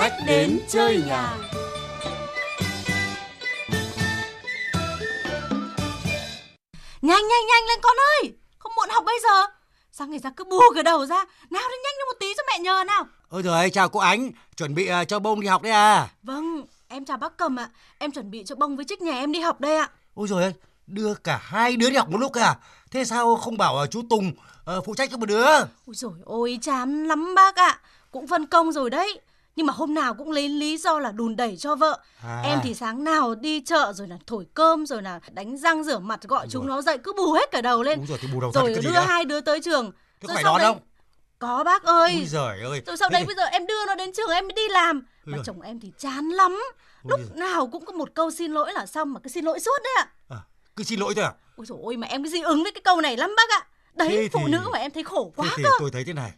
[0.00, 1.36] khách đến chơi nhà.
[7.02, 9.46] Nhanh nhanh nhanh lên con ơi, không muộn học bây giờ.
[9.92, 11.16] Sao người ta cứ bù cái đầu ra,
[11.50, 13.06] nào đi nhanh lên một tí cho mẹ nhờ nào.
[13.28, 16.08] Ôi trời chào cô Ánh, chuẩn bị uh, cho bông đi học đấy à?
[16.22, 17.68] Vâng, em chào bác Cầm ạ.
[17.98, 19.88] Em chuẩn bị cho bông với trích nhà em đi học đây ạ.
[20.14, 20.54] Ôi rồi
[20.86, 22.56] đưa cả hai đứa đi học một lúc à?
[22.90, 24.32] Thế sao không bảo uh, chú Tùng
[24.78, 25.46] uh, phụ trách cho một đứa?
[25.58, 27.78] Ôi rồi ôi chán lắm bác ạ.
[28.10, 29.20] Cũng phân công rồi đấy.
[29.60, 32.00] Nhưng mà hôm nào cũng lấy lý do là đùn đẩy cho vợ.
[32.22, 32.42] À.
[32.44, 35.98] Em thì sáng nào đi chợ rồi là thổi cơm rồi là đánh răng rửa
[35.98, 36.76] mặt gọi Đúng chúng rồi.
[36.76, 38.06] nó dậy cứ bù hết cả đầu lên.
[38.06, 39.92] rồi, thì bù đầu rồi đưa hai đứa tới trường.
[40.20, 40.72] Thế rồi phải đón đấy...
[40.72, 40.80] không?
[41.38, 42.12] Có bác ơi.
[42.14, 42.82] Ôi giời ơi.
[42.86, 45.02] Rồi sau đấy bây giờ em đưa nó đến trường em mới đi làm.
[45.24, 46.62] Mà Ôi chồng em thì chán lắm.
[47.04, 47.38] Lúc giời.
[47.38, 49.94] nào cũng có một câu xin lỗi là xong mà cứ xin lỗi suốt đấy
[49.96, 50.06] ạ.
[50.28, 50.38] À,
[50.76, 51.32] cứ xin lỗi thôi à?
[51.56, 53.66] Ôi dồi ôi mà em cứ dị ứng với cái câu này lắm bác ạ.
[53.94, 54.52] Đấy thế phụ thì...
[54.52, 55.70] nữ mà em thấy khổ quá thế thì cơ.
[55.80, 56.30] tôi thấy thế này.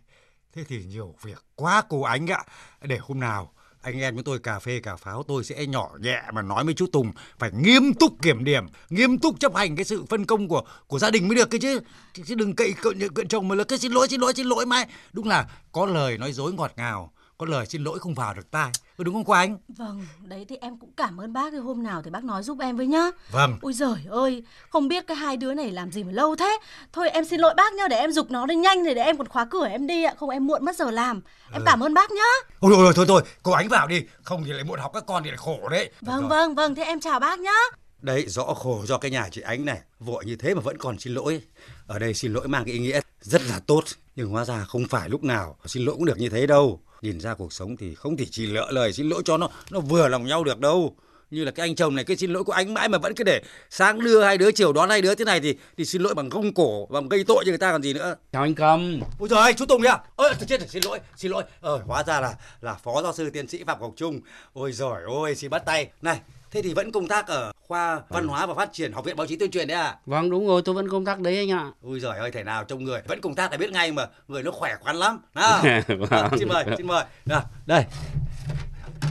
[0.54, 2.44] Thế thì nhiều việc quá cô Ánh ạ.
[2.82, 3.52] Để hôm nào
[3.82, 6.74] anh em với tôi cà phê cà pháo tôi sẽ nhỏ nhẹ mà nói với
[6.74, 10.48] chú Tùng phải nghiêm túc kiểm điểm, nghiêm túc chấp hành cái sự phân công
[10.48, 11.80] của của gia đình mới được cái chứ.
[12.24, 14.66] Chứ đừng cậy cận, cận chồng mà là cái xin lỗi xin lỗi xin lỗi
[14.66, 14.86] mãi.
[15.12, 18.50] Đúng là có lời nói dối ngọt ngào, có lời xin lỗi không vào được
[18.50, 18.70] tai.
[18.96, 19.58] Ừ, đúng không cô anh?
[19.68, 22.58] Vâng, đấy thì em cũng cảm ơn bác thì hôm nào thì bác nói giúp
[22.60, 23.10] em với nhá.
[23.30, 23.58] Vâng.
[23.62, 26.58] Ôi giời ơi, không biết cái hai đứa này làm gì mà lâu thế.
[26.92, 29.18] Thôi em xin lỗi bác nhá, để em dục nó đi nhanh rồi để em
[29.18, 31.20] còn khóa cửa em đi ạ, không em muộn mất giờ làm.
[31.52, 31.64] Em ừ.
[31.66, 32.30] cảm ơn bác nhá.
[32.60, 35.22] Ôi rồi thôi thôi, cô ánh vào đi, không thì lại muộn học các con
[35.24, 35.90] thì lại khổ đấy.
[36.00, 36.28] Vâng rồi.
[36.28, 37.58] vâng vâng, thế em chào bác nhá.
[38.00, 40.98] Đấy, rõ khổ do cái nhà chị Ánh này, vội như thế mà vẫn còn
[40.98, 41.42] xin lỗi.
[41.86, 43.84] Ở đây xin lỗi mang cái ý nghĩa rất là tốt,
[44.16, 47.20] nhưng hóa ra không phải lúc nào xin lỗi cũng được như thế đâu nhìn
[47.20, 50.08] ra cuộc sống thì không thể chỉ lỡ lời xin lỗi cho nó nó vừa
[50.08, 50.96] lòng nhau được đâu.
[51.30, 53.24] Như là cái anh chồng này cái xin lỗi của anh mãi mà vẫn cứ
[53.24, 56.14] để sáng đưa hai đứa chiều đón hai đứa thế này thì thì xin lỗi
[56.14, 58.16] bằng gông cổ bằng gây tội cho người ta còn gì nữa.
[58.32, 59.00] Chào anh cầm.
[59.18, 61.42] Ôi trời chú tùng nhá ôi chết rồi xin lỗi xin lỗi.
[61.60, 64.20] Ờ hóa ra là là phó giáo sư tiến sĩ phạm ngọc trung.
[64.52, 65.90] Ôi giỏi ôi xin bắt tay.
[66.02, 66.20] Này
[66.52, 69.26] Thế thì vẫn công tác ở khoa văn hóa và phát triển học viện báo
[69.26, 69.96] chí tuyên truyền đấy à?
[70.06, 71.70] Vâng đúng rồi, tôi vẫn công tác đấy anh ạ.
[71.82, 74.42] Ui giời ơi, thể nào trông người vẫn công tác là biết ngay mà, người
[74.42, 75.18] nó khỏe khoắn lắm.
[75.34, 75.62] Nào.
[75.88, 76.10] vâng.
[76.10, 77.04] à, xin mời, xin mời.
[77.26, 77.84] Nào, đây.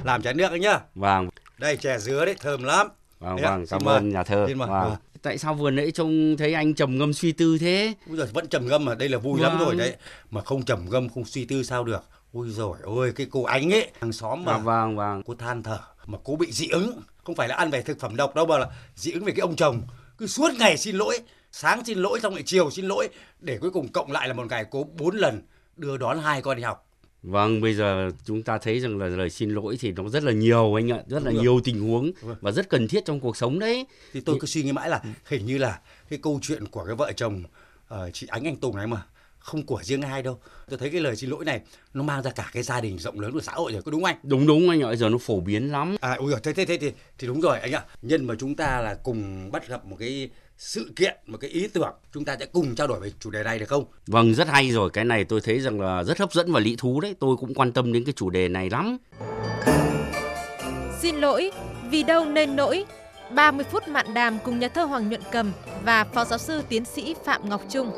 [0.04, 0.80] Làm chén nước anh nhá.
[0.96, 1.30] Vâng.
[1.58, 2.88] Đây chè dứa đấy, thơm lắm.
[3.20, 4.46] Vâng, đấy, vâng, cảm ơn nhà thơ.
[4.48, 4.70] Xin mời.
[4.70, 4.96] Vâng.
[5.22, 7.94] Tại sao vừa nãy trông thấy anh trầm ngâm suy tư thế?
[8.08, 9.50] Ui giời, vẫn trầm ngâm mà, đây là vui vâng.
[9.50, 9.96] lắm rồi đấy.
[10.32, 12.04] Mà không trầm ngâm, không suy tư sao được.
[12.34, 15.64] Ui rồi ôi cái cô ánh ấy hàng xóm mà vâng vâng vâng cô than
[15.64, 18.46] thở mà cô bị dị ứng không phải là ăn về thực phẩm độc đâu
[18.46, 19.82] mà là dị ứng về cái ông chồng
[20.18, 21.20] cứ suốt ngày xin lỗi
[21.52, 23.10] sáng xin lỗi xong lại chiều xin lỗi
[23.40, 25.42] để cuối cùng cộng lại là một ngày cô bốn lần
[25.78, 26.88] đưa đón hai con đi học
[27.24, 30.32] Vâng, bây giờ chúng ta thấy rằng là lời xin lỗi thì nó rất là
[30.32, 32.36] nhiều anh ạ, rất là nhiều tình huống vâng.
[32.42, 33.86] và rất cần thiết trong cuộc sống đấy.
[34.14, 36.96] Thì tôi cứ suy nghĩ mãi là hình như là cái câu chuyện của cái
[36.96, 37.44] vợ chồng
[37.94, 39.06] uh, chị Ánh Anh Tùng này mà
[39.42, 40.40] không của riêng ai đâu.
[40.70, 41.62] Tôi thấy cái lời xin lỗi này
[41.94, 44.04] nó mang ra cả cái gia đình rộng lớn của xã hội rồi có đúng
[44.04, 44.16] anh?
[44.24, 45.96] Đúng đúng anh ạ giờ nó phổ biến lắm.
[46.02, 47.86] À ui thế thế thế thì thì đúng rồi anh ạ.
[48.02, 51.68] Nhân mà chúng ta là cùng bắt gặp một cái sự kiện một cái ý
[51.68, 53.86] tưởng chúng ta sẽ cùng trao đổi về chủ đề này được không?
[54.08, 54.90] Vâng rất hay rồi.
[54.90, 57.16] Cái này tôi thấy rằng là rất hấp dẫn và lý thú đấy.
[57.20, 58.98] Tôi cũng quan tâm đến cái chủ đề này lắm.
[61.02, 61.52] Xin lỗi
[61.90, 62.84] vì đâu nên nỗi
[63.36, 65.52] 30 phút mạn đàm cùng nhà thơ Hoàng Nhuận Cầm
[65.84, 67.92] và phó giáo sư tiến sĩ Phạm Ngọc Trung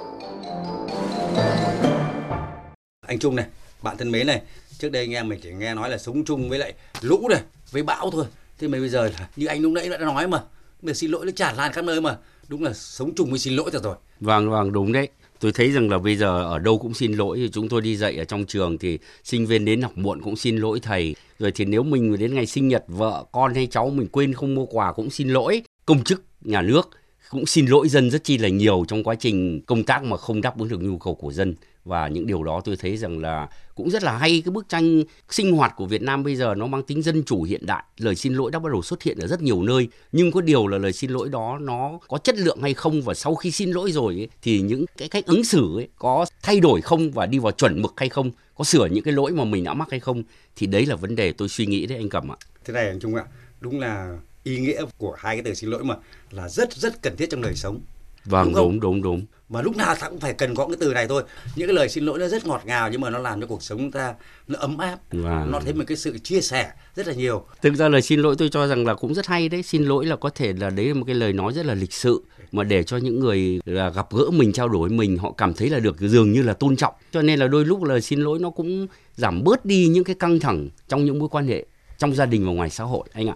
[3.07, 3.45] anh Trung này,
[3.81, 4.41] bạn thân mến này,
[4.77, 7.41] trước đây anh em mình chỉ nghe nói là sống chung với lại lũ này,
[7.71, 8.25] với bão thôi.
[8.59, 10.41] Thế mà bây giờ là như anh lúc nãy đã nói mà,
[10.81, 12.17] giờ xin lỗi nó tràn lan khắp nơi mà.
[12.47, 13.95] Đúng là sống chung với xin lỗi rồi.
[14.19, 15.07] Vâng, vâng, đúng đấy.
[15.43, 17.49] Tôi thấy rằng là bây giờ ở đâu cũng xin lỗi.
[17.53, 20.57] Chúng tôi đi dạy ở trong trường thì sinh viên đến học muộn cũng xin
[20.57, 21.15] lỗi thầy.
[21.39, 24.55] Rồi thì nếu mình đến ngày sinh nhật vợ, con hay cháu mình quên không
[24.55, 25.61] mua quà cũng xin lỗi.
[25.85, 26.89] Công chức nhà nước
[27.29, 30.41] cũng xin lỗi dân rất chi là nhiều trong quá trình công tác mà không
[30.41, 31.55] đáp ứng được nhu cầu của dân
[31.85, 34.41] và những điều đó tôi thấy rằng là cũng rất là hay.
[34.45, 37.43] Cái bức tranh sinh hoạt của Việt Nam bây giờ nó mang tính dân chủ
[37.43, 37.83] hiện đại.
[37.97, 39.87] Lời xin lỗi đã bắt đầu xuất hiện ở rất nhiều nơi.
[40.11, 43.01] Nhưng có điều là lời xin lỗi đó nó có chất lượng hay không?
[43.01, 46.25] Và sau khi xin lỗi rồi ấy, thì những cái cách ứng xử ấy có
[46.41, 47.11] thay đổi không?
[47.11, 48.31] Và đi vào chuẩn mực hay không?
[48.55, 50.23] Có sửa những cái lỗi mà mình đã mắc hay không?
[50.55, 52.35] Thì đấy là vấn đề tôi suy nghĩ đấy anh Cẩm ạ.
[52.65, 53.25] Thế này anh Trung ạ.
[53.61, 55.95] Đúng là ý nghĩa của hai cái từ xin lỗi mà
[56.31, 57.79] là rất rất cần thiết trong đời sống.
[58.25, 60.93] Vâng đúng đúng, đúng đúng mà lúc nào ta cũng phải cần có cái từ
[60.93, 61.23] này thôi.
[61.55, 63.63] Những cái lời xin lỗi nó rất ngọt ngào nhưng mà nó làm cho cuộc
[63.63, 64.13] sống ta
[64.47, 64.97] nó ấm áp.
[65.11, 65.51] Vâng.
[65.51, 67.45] nó thấy một cái sự chia sẻ rất là nhiều.
[67.61, 69.63] Thực ra lời xin lỗi tôi cho rằng là cũng rất hay đấy.
[69.63, 71.93] Xin lỗi là có thể là đấy là một cái lời nói rất là lịch
[71.93, 75.53] sự mà để cho những người là gặp gỡ mình trao đổi mình họ cảm
[75.53, 76.93] thấy là được dường như là tôn trọng.
[77.11, 80.15] Cho nên là đôi lúc lời xin lỗi nó cũng giảm bớt đi những cái
[80.15, 81.65] căng thẳng trong những mối quan hệ
[81.97, 83.35] trong gia đình và ngoài xã hội anh ạ.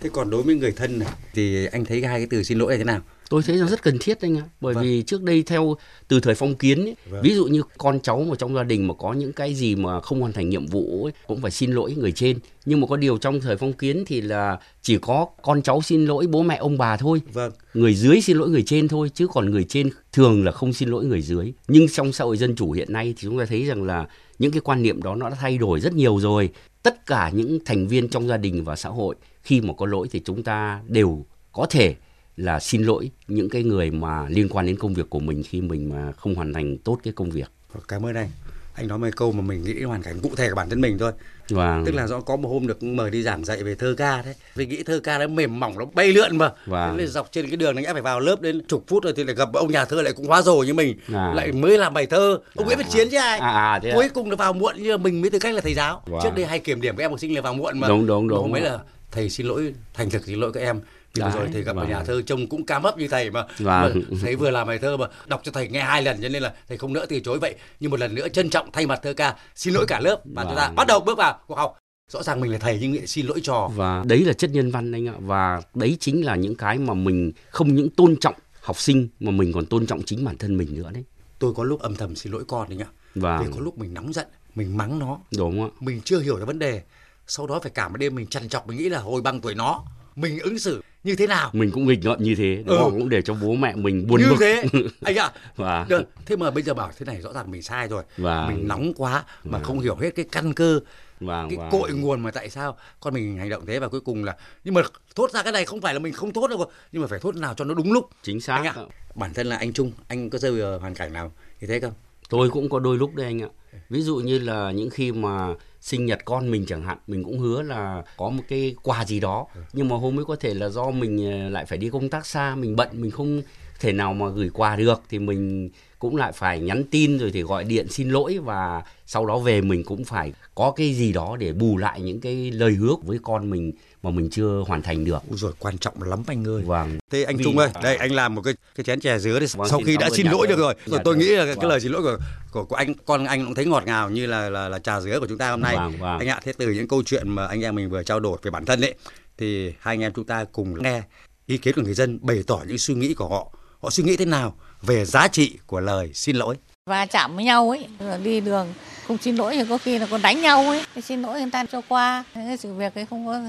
[0.00, 2.72] Thế còn đối với người thân này thì anh thấy hai cái từ xin lỗi
[2.72, 4.84] là thế nào tôi thấy là rất cần thiết anh ạ bởi vâng.
[4.84, 5.76] vì trước đây theo
[6.08, 7.22] từ thời phong kiến ấy, vâng.
[7.22, 10.00] ví dụ như con cháu mà trong gia đình mà có những cái gì mà
[10.00, 12.96] không hoàn thành nhiệm vụ ấy, cũng phải xin lỗi người trên nhưng mà có
[12.96, 16.56] điều trong thời phong kiến thì là chỉ có con cháu xin lỗi bố mẹ
[16.56, 17.52] ông bà thôi vâng.
[17.74, 20.88] người dưới xin lỗi người trên thôi chứ còn người trên thường là không xin
[20.88, 23.64] lỗi người dưới nhưng trong xã hội dân chủ hiện nay thì chúng ta thấy
[23.64, 24.06] rằng là
[24.38, 26.50] những cái quan niệm đó nó đã thay đổi rất nhiều rồi
[26.82, 30.08] tất cả những thành viên trong gia đình và xã hội khi mà có lỗi
[30.10, 31.94] thì chúng ta đều có thể
[32.36, 35.60] là xin lỗi những cái người mà liên quan đến công việc của mình khi
[35.60, 37.50] mình mà không hoàn thành tốt cái công việc.
[37.88, 38.30] Cảm ơn anh.
[38.74, 40.80] Anh nói mấy câu mà mình nghĩ đến hoàn cảnh cụ thể của bản thân
[40.80, 41.12] mình thôi.
[41.48, 41.84] Vâng.
[41.86, 44.34] Tức là do có một hôm được mời đi giảng dạy về thơ ca đấy.
[44.54, 46.52] Vì nghĩ thơ ca nó mềm mỏng nó bay lượn mà.
[46.66, 46.96] Vâng.
[46.96, 49.34] Nên dọc trên cái đường này phải vào lớp đến chục phút rồi thì lại
[49.34, 50.98] gặp ông nhà thơ lại cũng hóa rồi như mình.
[51.12, 51.32] À.
[51.34, 52.38] Lại mới làm bài thơ.
[52.54, 52.66] Ông à.
[52.66, 53.38] Nguyễn Văn Chiến chứ ai.
[53.38, 54.10] À, à, thế Cuối à.
[54.14, 56.02] cùng là vào muộn như mình mới tư cách là thầy giáo.
[56.06, 56.20] Vâng.
[56.22, 57.88] Trước đây hay kiểm điểm các em học sinh là vào muộn mà.
[57.88, 58.38] Đúng đúng đúng.
[58.38, 58.78] Hôm ấy là
[59.10, 60.80] thầy xin lỗi thành thực xin lỗi các em
[61.16, 61.84] thì vừa rồi thầy gặp vâng.
[61.84, 64.02] ở nhà thơ trông cũng cam ấp như thầy mà, mà vâng.
[64.22, 66.54] thầy vừa làm bài thơ mà đọc cho thầy nghe hai lần cho nên là
[66.68, 67.54] thầy không nỡ từ chối vậy.
[67.80, 70.44] Nhưng một lần nữa trân trọng thay mặt thơ ca xin lỗi cả lớp và
[70.44, 70.52] vâng.
[70.52, 71.78] chúng ta bắt đầu bước vào cuộc học.
[72.12, 74.70] Rõ ràng mình là thầy nhưng lại xin lỗi trò và đấy là chất nhân
[74.70, 75.14] văn anh ạ.
[75.18, 79.30] Và đấy chính là những cái mà mình không những tôn trọng học sinh mà
[79.30, 81.04] mình còn tôn trọng chính bản thân mình nữa đấy.
[81.38, 83.94] Tôi có lúc âm thầm xin lỗi con đấy nhá và vì có lúc mình
[83.94, 85.18] nóng giận mình mắng nó.
[85.36, 85.68] Đúng ạ.
[85.80, 86.82] Mình chưa hiểu được vấn đề.
[87.26, 89.54] Sau đó phải cả một đêm mình trằn trọc mình nghĩ là hồi bằng tuổi
[89.54, 89.84] nó
[90.16, 91.50] mình ứng xử như thế nào?
[91.52, 92.90] Mình cũng nghịch ngợm như thế đúng ừ.
[92.90, 94.36] cũng để cho bố mẹ mình buồn như bực.
[94.40, 94.64] thế.
[95.00, 95.30] Anh ạ.
[95.56, 96.02] Và Được.
[96.26, 98.02] thế mà bây giờ bảo thế này rõ ràng mình sai rồi.
[98.16, 99.64] Và mình nóng quá mà và...
[99.64, 100.80] không hiểu hết cái căn cơ
[101.20, 101.68] vâng, cái vâng.
[101.70, 104.74] cội nguồn mà tại sao con mình hành động thế và cuối cùng là nhưng
[104.74, 104.82] mà
[105.14, 107.36] thốt ra cái này không phải là mình không thốt đâu nhưng mà phải thốt
[107.36, 108.10] nào cho nó đúng lúc.
[108.22, 108.74] Chính xác anh ạ.
[109.14, 111.92] bản thân là anh Trung anh có rơi vào hoàn cảnh nào như thế không?
[112.28, 113.48] Tôi cũng có đôi lúc đấy anh ạ
[113.90, 117.38] ví dụ như là những khi mà sinh nhật con mình chẳng hạn mình cũng
[117.38, 119.46] hứa là có một cái quà gì đó.
[119.72, 122.26] Nhưng mà hôm ấy có thể là do mình ờ, lại phải đi công tác
[122.26, 123.42] xa mình bận mình không
[123.80, 127.42] thể nào mà gửi quà được thì mình cũng lại phải nhắn tin rồi thì
[127.42, 131.36] gọi điện xin lỗi và sau đó về mình cũng phải có cái gì đó
[131.36, 133.72] để bù lại những cái lời hứa với con mình
[134.06, 135.22] mà mình chưa hoàn thành được.
[135.28, 136.62] Ui rồi quan trọng lắm anh ơi.
[136.66, 136.98] Vâng.
[137.10, 137.44] Thế anh Vì...
[137.44, 139.46] Trung ơi, đây anh làm một cái cái chén chè dứa đi.
[139.54, 141.60] Vâng, Sau khi đã xin lỗi được rồi, rồi tôi nghĩ là cái, vâng.
[141.60, 142.18] cái lời xin lỗi của,
[142.52, 145.20] của của anh con anh cũng thấy ngọt ngào như là là, là trà dứa
[145.20, 145.76] của chúng ta hôm nay.
[145.76, 146.18] Vâng, vâng.
[146.18, 148.50] Anh ạ, thế từ những câu chuyện mà anh em mình vừa trao đổi về
[148.50, 148.94] bản thân ấy
[149.38, 151.02] thì hai anh em chúng ta cùng nghe
[151.46, 153.52] ý kiến của người dân bày tỏ những suy nghĩ của họ.
[153.82, 156.56] Họ suy nghĩ thế nào về giá trị của lời xin lỗi
[156.90, 157.86] và chạm với nhau ấy
[158.22, 158.74] đi đường
[159.06, 161.64] không xin lỗi thì có khi là còn đánh nhau ấy xin lỗi người ta
[161.72, 163.40] cho qua cái sự việc ấy không có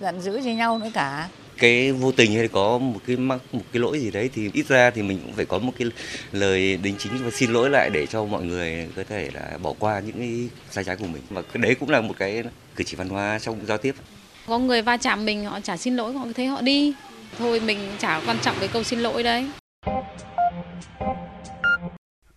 [0.00, 1.28] giận dữ gì nhau nữa cả
[1.58, 4.68] cái vô tình hay có một cái mắc một cái lỗi gì đấy thì ít
[4.68, 5.88] ra thì mình cũng phải có một cái
[6.32, 9.72] lời đính chính và xin lỗi lại để cho mọi người có thể là bỏ
[9.78, 12.42] qua những cái sai trái của mình và đấy cũng là một cái
[12.76, 13.94] cử chỉ văn hóa trong giao tiếp
[14.46, 16.94] có người va chạm mình họ chả xin lỗi họ thấy họ đi
[17.38, 19.48] thôi mình chả quan trọng cái câu xin lỗi đấy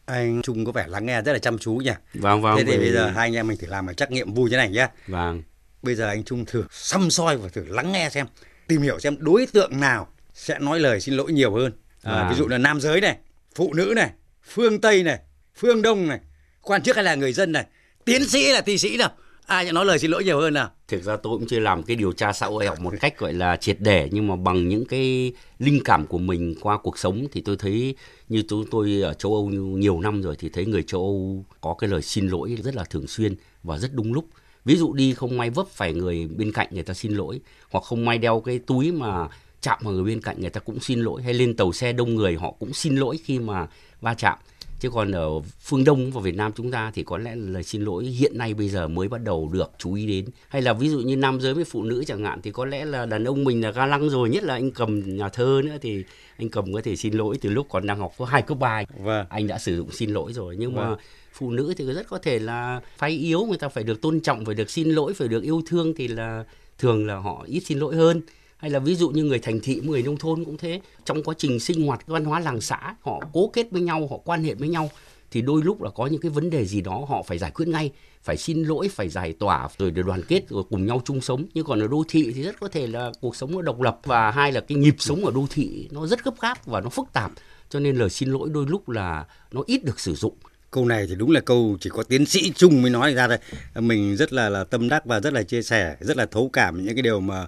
[0.05, 1.91] anh Trung có vẻ lắng nghe rất là chăm chú nhỉ.
[2.13, 2.57] Vâng vâng.
[2.57, 4.57] Thế thì bây giờ hai anh em mình thử làm một trắc nghiệm vui thế
[4.57, 4.87] này nhé.
[5.07, 5.41] Vâng.
[5.81, 8.25] Bây giờ anh Trung thử xăm soi và thử lắng nghe xem,
[8.67, 11.71] tìm hiểu xem đối tượng nào sẽ nói lời xin lỗi nhiều hơn.
[12.03, 12.29] À, à.
[12.29, 13.17] Ví dụ là nam giới này,
[13.55, 14.09] phụ nữ này,
[14.43, 15.19] phương Tây này,
[15.55, 16.19] phương Đông này,
[16.61, 17.65] quan chức hay là người dân này,
[18.05, 19.11] tiến sĩ là thi sĩ nào
[19.49, 21.83] ai sẽ nói lời xin lỗi nhiều hơn nào thực ra tôi cũng chưa làm
[21.83, 24.67] cái điều tra xã hội học một cách gọi là triệt để nhưng mà bằng
[24.67, 27.95] những cái linh cảm của mình qua cuộc sống thì tôi thấy
[28.29, 31.73] như chúng tôi ở châu Âu nhiều năm rồi thì thấy người châu Âu có
[31.73, 34.25] cái lời xin lỗi rất là thường xuyên và rất đúng lúc
[34.69, 37.39] ví dụ đi không may vấp phải người bên cạnh người ta xin lỗi
[37.69, 39.27] hoặc không may đeo cái túi mà
[39.61, 42.15] chạm vào người bên cạnh người ta cũng xin lỗi hay lên tàu xe đông
[42.15, 43.67] người họ cũng xin lỗi khi mà
[44.01, 44.37] va chạm
[44.79, 45.29] chứ còn ở
[45.59, 48.53] phương đông và việt nam chúng ta thì có lẽ là xin lỗi hiện nay
[48.53, 51.41] bây giờ mới bắt đầu được chú ý đến hay là ví dụ như nam
[51.41, 53.85] giới với phụ nữ chẳng hạn thì có lẽ là đàn ông mình là ga
[53.85, 56.03] lăng rồi nhất là anh cầm nhà thơ nữa thì
[56.37, 58.83] anh cầm có thể xin lỗi từ lúc còn đang học có hai cấp ba
[58.97, 59.25] vâng.
[59.29, 60.89] anh đã sử dụng xin lỗi rồi nhưng vâng.
[60.89, 60.95] mà
[61.39, 64.45] phụ nữ thì rất có thể là phái yếu, người ta phải được tôn trọng,
[64.45, 66.43] phải được xin lỗi, phải được yêu thương thì là
[66.77, 68.21] thường là họ ít xin lỗi hơn.
[68.57, 70.81] Hay là ví dụ như người thành thị, người nông thôn cũng thế.
[71.05, 74.17] Trong quá trình sinh hoạt, văn hóa làng xã, họ cố kết với nhau, họ
[74.17, 74.89] quan hệ với nhau,
[75.31, 77.67] thì đôi lúc là có những cái vấn đề gì đó họ phải giải quyết
[77.67, 77.91] ngay.
[78.21, 81.45] Phải xin lỗi, phải giải tỏa, rồi để đoàn kết, rồi cùng nhau chung sống.
[81.53, 83.99] Nhưng còn ở đô thị thì rất có thể là cuộc sống nó độc lập
[84.03, 86.89] và hai là cái nhịp sống ở đô thị nó rất gấp gáp và nó
[86.89, 87.31] phức tạp.
[87.69, 90.33] Cho nên lời xin lỗi đôi lúc là nó ít được sử dụng
[90.71, 93.39] câu này thì đúng là câu chỉ có tiến sĩ chung mới nói ra đây
[93.75, 96.85] mình rất là là tâm đắc và rất là chia sẻ rất là thấu cảm
[96.85, 97.47] những cái điều mà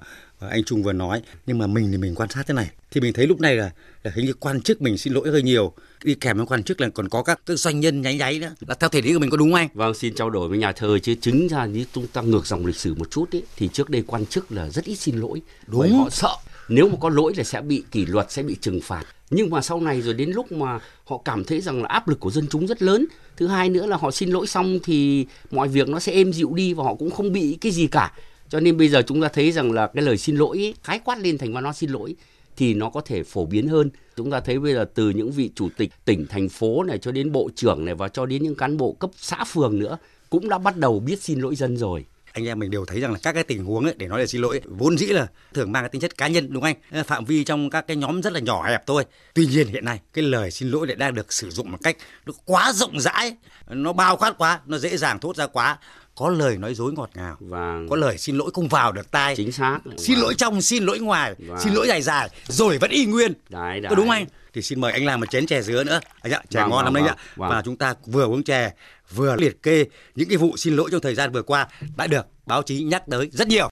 [0.50, 1.22] anh Trung vừa nói.
[1.46, 3.72] Nhưng mà mình thì mình quan sát thế này thì mình thấy lúc này là
[4.04, 5.74] là hình như quan chức mình xin lỗi hơi nhiều.
[6.04, 8.56] Đi kèm với quan chức là còn có các các doanh nhân nháy nháy nữa.
[8.68, 9.70] Là theo thể lý của mình có đúng không anh?
[9.74, 12.66] Vâng xin trao đổi với nhà thơ chứ chứng ra như chúng ta ngược dòng
[12.66, 15.42] lịch sử một chút ấy thì trước đây quan chức là rất ít xin lỗi
[15.68, 15.98] đúng.
[15.98, 16.36] họ sợ
[16.68, 19.04] nếu mà có lỗi là sẽ bị kỷ luật sẽ bị trừng phạt.
[19.30, 22.20] Nhưng mà sau này rồi đến lúc mà họ cảm thấy rằng là áp lực
[22.20, 23.06] của dân chúng rất lớn.
[23.38, 26.54] Thứ hai nữa là họ xin lỗi xong thì mọi việc nó sẽ êm dịu
[26.54, 28.14] đi và họ cũng không bị cái gì cả.
[28.50, 31.00] Cho nên bây giờ chúng ta thấy rằng là cái lời xin lỗi ấy, khái
[31.00, 32.16] quát lên thành văn hóa xin lỗi
[32.58, 33.90] thì nó có thể phổ biến hơn.
[34.16, 37.12] Chúng ta thấy bây giờ từ những vị chủ tịch tỉnh thành phố này cho
[37.12, 39.98] đến bộ trưởng này và cho đến những cán bộ cấp xã phường nữa
[40.30, 43.12] cũng đã bắt đầu biết xin lỗi dân rồi anh em mình đều thấy rằng
[43.12, 45.72] là các cái tình huống ấy, để nói là xin lỗi vốn dĩ là thường
[45.72, 47.04] mang cái tính chất cá nhân đúng không anh?
[47.04, 49.06] Phạm vi trong các cái nhóm rất là nhỏ hẹp thôi.
[49.34, 51.98] Tuy nhiên hiện nay cái lời xin lỗi lại đang được sử dụng một cách
[52.26, 53.36] nó quá rộng rãi
[53.68, 55.78] nó bao quát quá nó dễ dàng thốt ra quá.
[56.16, 59.36] Có lời nói dối ngọt ngào và có lời xin lỗi không vào được tai.
[59.36, 59.80] Chính xác.
[59.98, 61.60] Xin lỗi trong xin lỗi ngoài Vâng.
[61.60, 63.34] xin lỗi dài dài rồi vẫn y nguyên.
[63.50, 63.90] Đấy, đấy.
[63.90, 66.42] có đúng anh thì xin mời anh làm một chén chè dứa nữa anh ạ
[66.50, 67.50] chè Vâng, ngon vâng, lắm đấy vâng, ạ vâng.
[67.50, 68.74] và chúng ta vừa uống chè
[69.16, 71.68] vừa liệt kê những cái vụ xin lỗi trong thời gian vừa qua
[71.98, 73.70] đã được báo chí nhắc tới rất nhiều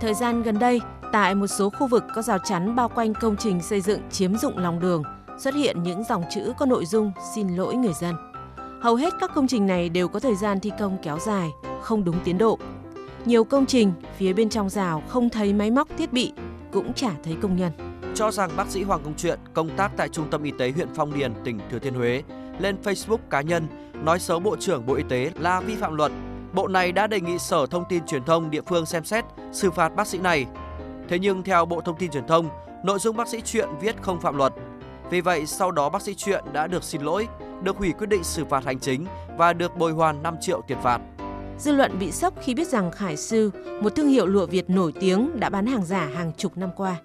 [0.00, 0.80] Thời gian gần đây,
[1.12, 4.36] tại một số khu vực có rào chắn bao quanh công trình xây dựng chiếm
[4.36, 5.02] dụng lòng đường,
[5.38, 8.14] xuất hiện những dòng chữ có nội dung xin lỗi người dân.
[8.82, 11.50] Hầu hết các công trình này đều có thời gian thi công kéo dài,
[11.82, 12.58] không đúng tiến độ.
[13.24, 16.32] Nhiều công trình phía bên trong rào không thấy máy móc thiết bị,
[16.72, 17.72] cũng chả thấy công nhân.
[18.14, 20.88] cho rằng bác sĩ Hoàng Công Truyện công tác tại Trung tâm Y tế huyện
[20.94, 22.22] Phong Điền, tỉnh Thừa Thiên Huế
[22.58, 23.66] lên Facebook cá nhân
[24.04, 26.12] nói xấu Bộ trưởng Bộ Y tế là vi phạm luật.
[26.52, 29.70] Bộ này đã đề nghị Sở Thông tin Truyền thông địa phương xem xét xử
[29.70, 30.46] phạt bác sĩ này.
[31.08, 32.48] Thế nhưng theo Bộ Thông tin Truyền thông,
[32.84, 34.52] nội dung bác sĩ Truyện viết không phạm luật.
[35.10, 37.28] Vì vậy, sau đó bác sĩ Truyện đã được xin lỗi,
[37.62, 40.78] được hủy quyết định xử phạt hành chính và được bồi hoàn 5 triệu tiền
[40.82, 41.00] phạt.
[41.60, 43.50] Dư luận bị sốc khi biết rằng Khải Sư,
[43.80, 46.96] một thương hiệu lụa Việt nổi tiếng đã bán hàng giả hàng chục năm qua.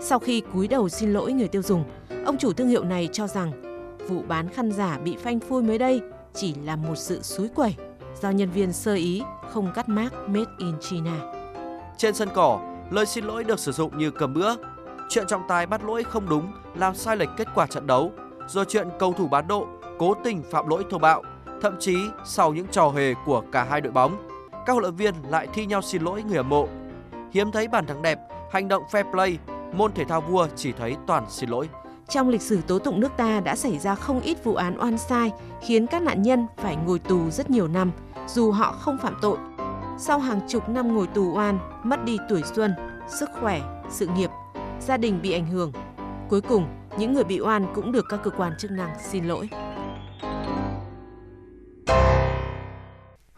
[0.00, 1.84] Sau khi cúi đầu xin lỗi người tiêu dùng,
[2.24, 3.52] ông chủ thương hiệu này cho rằng
[4.08, 6.00] vụ bán khăn giả bị phanh phui mới đây
[6.34, 7.74] chỉ là một sự suối quẩy
[8.22, 11.20] do nhân viên sơ ý không cắt mác Made in China.
[11.96, 14.54] Trên sân cỏ, lời xin lỗi được sử dụng như cầm bữa.
[15.08, 18.12] Chuyện trọng tài bắt lỗi không đúng, làm sai lệch kết quả trận đấu,
[18.48, 19.66] rồi chuyện cầu thủ bán độ
[19.98, 21.22] cố tình phạm lỗi thô bạo,
[21.62, 24.28] thậm chí sau những trò hề của cả hai đội bóng,
[24.66, 26.68] các huấn luyện viên lại thi nhau xin lỗi người hâm mộ.
[27.32, 28.18] Hiếm thấy bàn thắng đẹp,
[28.52, 29.38] hành động fair play,
[29.72, 31.68] môn thể thao vua chỉ thấy toàn xin lỗi.
[32.08, 34.98] Trong lịch sử tố tụng nước ta đã xảy ra không ít vụ án oan
[34.98, 37.90] sai khiến các nạn nhân phải ngồi tù rất nhiều năm
[38.26, 39.38] dù họ không phạm tội.
[39.98, 42.74] Sau hàng chục năm ngồi tù oan, mất đi tuổi xuân,
[43.08, 44.30] sức khỏe, sự nghiệp,
[44.80, 45.72] gia đình bị ảnh hưởng.
[46.28, 46.66] Cuối cùng,
[46.98, 49.48] những người bị oan cũng được các cơ quan chức năng xin lỗi.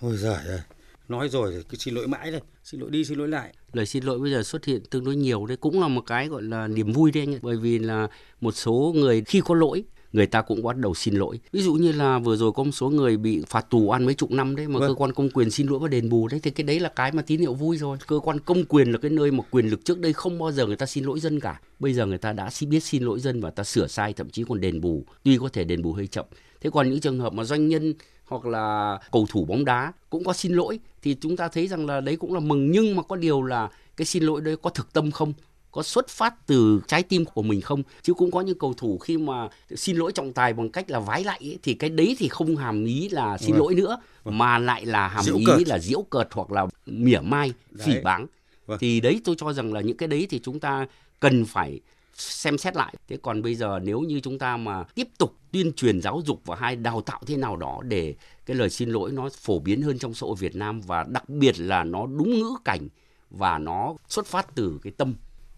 [0.05, 0.61] Ôi giời ơi.
[1.09, 3.55] Nói rồi thì cứ xin lỗi mãi đây xin lỗi đi xin lỗi lại.
[3.73, 5.57] Lời xin lỗi bây giờ xuất hiện tương đối nhiều đấy.
[5.57, 7.39] Cũng là một cái gọi là niềm vui đấy anh ạ.
[7.43, 8.09] Bởi vì là
[8.41, 11.41] một số người khi có lỗi người ta cũng bắt đầu xin lỗi.
[11.53, 14.15] Ví dụ như là vừa rồi có một số người bị phạt tù ăn mấy
[14.15, 14.89] chục năm đấy mà Vâng.
[14.89, 17.13] cơ quan công quyền xin lỗi và đền bù đấy thì cái đấy là cái
[17.13, 17.99] mà tín hiệu vui rồi.
[18.07, 20.67] Cơ quan công quyền là cái nơi mà quyền lực trước đây không bao giờ
[20.67, 21.61] người ta xin lỗi dân cả.
[21.79, 24.45] Bây giờ người ta đã biết xin lỗi dân và ta sửa sai thậm chí
[24.49, 25.05] còn đền bù.
[25.23, 26.27] Tuy có thể đền bù hơi chậm.
[26.61, 27.95] Thế còn những trường hợp mà doanh nhân
[28.27, 31.87] hoặc là cầu thủ bóng đá cũng có xin lỗi thì chúng ta thấy rằng
[31.87, 34.71] là đấy cũng là mừng nhưng mà có điều là cái xin lỗi đấy có
[34.71, 35.33] thực tâm không
[35.73, 38.99] có xuất phát từ trái tim của mình không chứ cũng có những cầu thủ
[38.99, 42.17] khi mà xin lỗi trọng tài bằng cách là vái lại ấy, thì cái đấy
[42.19, 43.59] thì không hàm ý là xin Vâng.
[43.61, 45.69] lỗi nữa mà lại là hàm Giễu ý cợt.
[45.69, 47.53] là diễu cợt hoặc là mỉa mai
[47.85, 48.27] phỉ báng
[48.67, 48.79] Vâng.
[48.81, 50.87] thì đấy tôi cho rằng là những cái đấy thì chúng ta
[51.21, 51.81] cần phải
[52.17, 55.73] xem xét lại thế còn bây giờ nếu như chúng ta mà tiếp tục tuyên
[55.73, 58.15] truyền giáo dục và hay đào tạo thế nào đó để
[58.47, 61.29] cái lời xin lỗi nó phổ biến hơn trong xã hội Việt Nam và đặc
[61.29, 62.89] biệt là nó đúng ngữ cảnh
[63.31, 65.15] và nó xuất phát từ cái tâm,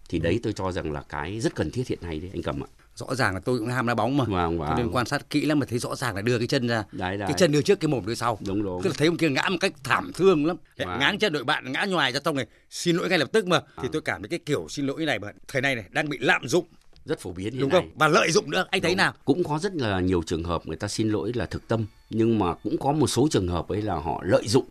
[0.09, 2.63] thì đấy tôi cho rằng là cái rất cần thiết hiện nay đấy, anh Cầm
[2.63, 4.95] ạ rõ ràng là tôi cũng ham đá bóng mà Vâng, cho nên vâng.
[4.95, 7.27] quan sát kỹ lắm mà thấy rõ ràng là đưa cái chân ra Đấy, đấy.
[7.27, 8.83] cái chân đưa trước cái mồm đưa sau Đúng đúng.
[8.83, 10.99] tức là thấy ông kia ngã một cách thảm thương lắm Vâng.
[10.99, 13.59] ngã chân đội bạn ngã ngoài ra xong này xin lỗi ngay lập tức mà
[13.59, 13.91] thì Vâng.
[13.91, 16.47] tôi cảm thấy cái kiểu xin lỗi này mà thời này này đang bị lạm
[16.47, 16.65] dụng
[17.05, 18.97] rất phổ biến hiện đúng không và lợi dụng nữa anh thấy Đúng.
[18.97, 21.85] nào Cũng có rất là nhiều trường hợp người ta xin lỗi là thực tâm
[22.09, 24.65] nhưng mà cũng có một số trường hợp ấy là họ lợi dụng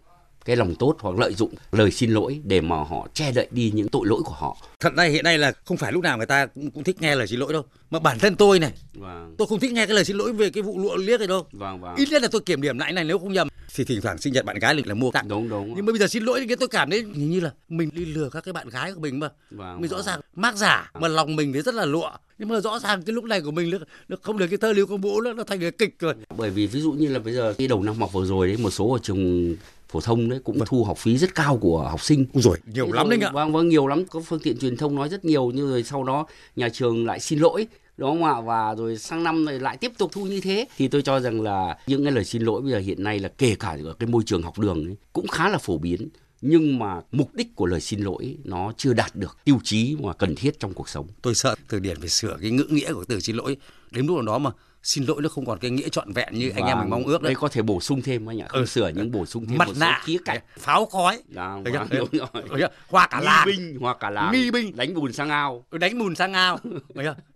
[0.46, 3.70] cái lòng tốt hoặc lợi dụng lời xin lỗi để mà họ che đậy đi
[3.74, 4.56] những tội lỗi của họ.
[4.80, 7.14] thật ra hiện nay là không phải lúc nào người ta cũng, cũng thích nghe
[7.14, 9.34] lời xin lỗi đâu mà bản thân tôi này Vâng.
[9.38, 11.46] tôi không thích nghe cái lời xin lỗi về cái vụ lụa liếc này đâu
[11.52, 11.94] Vâng vâng.
[11.96, 14.32] ít nhất là tôi kiểm điểm lại này nếu không nhầm thì thỉnh thoảng sinh
[14.32, 15.72] nhật bạn gái là mua tặng Đúng đúng.
[15.76, 18.04] nhưng mà bây giờ xin lỗi thì tôi cảm thấy hình như là mình đi
[18.04, 20.06] lừa các cái bạn gái của mình mà Vâng, mình rõ vâng.
[20.06, 23.14] ràng mác giả mà lòng mình thì rất là lụa nhưng mà rõ ràng cái
[23.14, 25.44] lúc này của mình nó, nó không được cái thơ lưu công bố nữa nó
[25.44, 27.94] thành cái kịch rồi Bởi vì ví dụ như là bây giờ cái đầu năm
[27.94, 29.56] học vừa rồi đấy một số ở trường
[29.96, 32.26] phổ thông đấy cũng thu học phí rất cao của học sinh.
[32.32, 34.58] Ui rồi nhiều Thế lắm rồi- đấy ạ Vâng vâng nhiều lắm, có phương tiện
[34.58, 36.26] truyền thông nói rất nhiều nhưng rồi sau đó
[36.56, 39.92] nhà trường lại xin lỗi đúng không ạ và rồi sang năm này lại tiếp
[39.98, 42.72] tục thu như thế thì tôi cho rằng là những cái lời xin lỗi bây
[42.72, 45.48] giờ hiện nay là kể cả ở cái môi trường học đường ấy, cũng khá
[45.48, 46.08] là phổ biến
[46.40, 50.12] nhưng mà mục đích của lời xin lỗi nó chưa đạt được tiêu chí mà
[50.12, 51.06] cần thiết trong cuộc sống.
[51.22, 53.56] Tôi sợ từ điển phải sửa cái ngữ nghĩa của từ xin lỗi.
[53.90, 54.50] Đến lúc đó mà
[54.86, 57.04] xin lỗi nó không còn cái nghĩa trọn vẹn như và anh em mình mong
[57.04, 57.30] ước đấy.
[57.30, 58.66] Đây có thể bổ sung thêm anh ạ, không ừ.
[58.66, 60.40] sửa những bổ sung thêm mặt nạ, khía cạnh.
[60.58, 61.22] Pháo khói.
[61.28, 62.68] Đó, vâng, đúng rồi.
[62.88, 63.46] Hoa cả làng.
[63.46, 64.32] binh, hoa cả làng.
[64.32, 64.76] Nghi binh.
[64.76, 65.64] Đánh bùn sang ao.
[65.70, 66.58] Ừ, đánh bùn sang ao.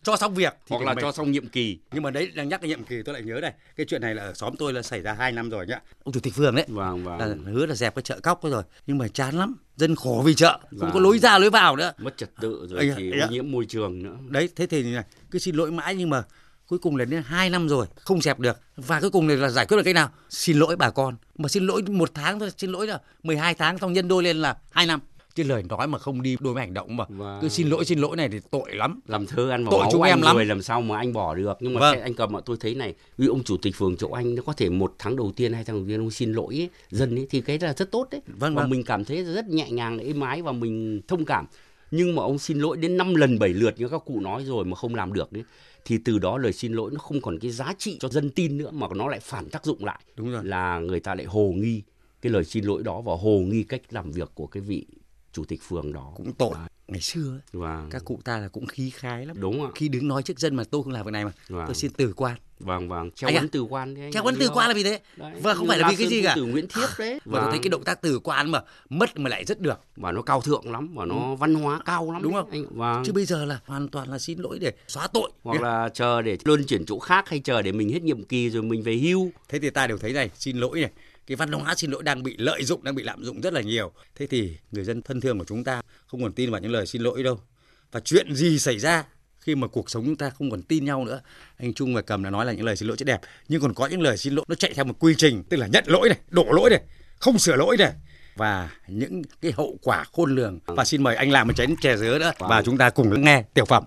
[0.03, 0.55] cho xong việc.
[0.69, 1.03] Hoặc là mình...
[1.03, 1.79] cho xong nhiệm kỳ.
[1.93, 3.53] Nhưng mà đấy đang nhắc cái nhiệm kỳ tôi lại nhớ này.
[3.77, 5.81] Cái chuyện này là ở xóm tôi là xảy ra 2 năm rồi nhá.
[6.05, 6.65] Ông chủ tịch phường đấy.
[6.69, 7.19] Vâng, vâng.
[7.19, 8.63] Là hứa là dẹp cái chợ cóc rồi.
[8.87, 10.91] Nhưng mà chán lắm dân khổ vì chợ không vâng.
[10.95, 13.65] có lối ra lối vào nữa mất trật tự rồi ấy, thì ô nhiễm môi
[13.65, 16.23] trường nữa đấy thế thì này cứ xin lỗi mãi nhưng mà
[16.71, 18.61] cuối cùng là đến 2 năm rồi không dẹp được.
[18.77, 20.09] Và cuối cùng là giải quyết được cái nào?
[20.29, 21.17] Xin lỗi bà con.
[21.39, 24.37] Mà xin lỗi một tháng thôi xin lỗi là 12 tháng xong nhân đôi lên
[24.37, 25.01] là 2 năm.
[25.35, 27.39] Cái lời nói mà không đi đôi với hành động mà và...
[27.43, 29.01] cứ xin lỗi xin lỗi này thì tội lắm.
[29.07, 30.37] Làm thơ ăn vào tội chúng em lắm.
[30.37, 31.59] rồi làm sao mà anh bỏ được?
[31.61, 32.01] Nhưng mà vâng.
[32.01, 34.53] anh cầm mà tôi thấy này vì ông chủ tịch phường chỗ anh nó có
[34.53, 37.27] thể một tháng đầu tiên hai tháng đầu tiên ông xin lỗi ấy, dân ấy
[37.31, 38.21] thì cái là rất tốt đấy.
[38.27, 38.71] Vâng, và vâng.
[38.71, 41.47] mình cảm thấy rất nhẹ nhàng êm ái và mình thông cảm
[41.91, 44.65] nhưng mà ông xin lỗi đến 5 lần 7 lượt như các cụ nói rồi
[44.65, 45.45] mà không làm được đấy
[45.85, 48.59] thì từ đó lời xin lỗi nó không còn cái giá trị cho dân tin
[48.59, 50.01] nữa mà nó lại phản tác dụng lại.
[50.17, 50.45] Đúng rồi.
[50.45, 51.83] Là người ta lại hồ nghi
[52.23, 54.87] cái lời xin lỗi đó và hồ nghi cách làm việc của cái vị
[55.33, 56.13] chủ tịch phường đó.
[56.17, 56.55] Cũng tội.
[56.55, 56.69] À.
[56.89, 57.89] ngày xưa ấy, vâng.
[57.91, 59.37] các cụ ta là cũng khí khái lắm.
[59.41, 59.71] Đúng ạ.
[59.75, 61.65] Khi đứng nói trước dân mà tôi không làm việc này mà vâng.
[61.67, 63.11] tôi xin từ quan vâng vâng.
[63.11, 65.01] Treo ấn từ quan đấy treo ấn từ quan là vì thế.
[65.17, 66.33] Đấy, và không phải là vì cái gì cả.
[66.37, 67.21] từ Nguyễn Thiếp đấy.
[67.25, 67.43] Và vâng.
[67.43, 69.81] tôi thấy cái động tác từ quan mà mất mà lại rất được.
[69.97, 71.35] Và nó cao thượng lắm và nó ừ.
[71.39, 72.51] văn hóa cao lắm đúng không?
[72.51, 73.03] anh vâng.
[73.07, 75.31] chứ bây giờ là hoàn toàn là xin lỗi để xóa tội.
[75.43, 78.51] Hoặc là chờ để luân chuyển chỗ khác hay chờ để mình hết nhiệm kỳ
[78.51, 79.31] rồi mình về hưu.
[79.49, 80.91] Thế thì ta đều thấy này xin lỗi này.
[81.27, 83.61] Cái văn hóa xin lỗi đang bị lợi dụng đang bị lạm dụng rất là
[83.61, 83.93] nhiều.
[84.15, 86.87] Thế thì người dân thân thương của chúng ta không còn tin vào những lời
[86.87, 87.41] xin lỗi đâu.
[87.93, 89.05] Và chuyện gì xảy ra
[89.41, 91.21] khi mà cuộc sống chúng ta không còn tin nhau nữa.
[91.57, 93.75] Anh Trung và Cầm đã nói là những lời xin lỗi rất đẹp nhưng còn
[93.75, 96.09] có những lời xin lỗi nó chạy theo một quy trình tức là nhận lỗi
[96.09, 96.81] này đổ lỗi này
[97.19, 97.93] không sửa lỗi này.
[98.37, 100.59] Và những cái hậu quả khôn lường.
[100.67, 103.45] Và xin mời anh làm một chén chè dứa nữa và chúng ta cùng nghe
[103.55, 103.85] tiểu phẩm.